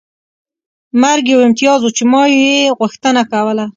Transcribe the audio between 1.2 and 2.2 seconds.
یو امتیاز و چې